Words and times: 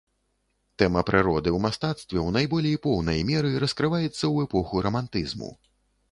Тэма 0.81 1.01
прыроды 1.09 1.49
ў 1.51 1.59
мастацтве 1.65 2.19
ў 2.27 2.35
найболей 2.37 2.77
поўнай 2.85 3.19
меры 3.31 3.51
раскрываецца 3.65 4.09
ў 4.09 4.35
эпоху 4.47 4.81
рамантызму. 4.87 5.51